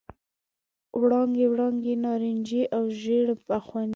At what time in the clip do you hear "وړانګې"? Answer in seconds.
1.01-1.45, 1.51-1.93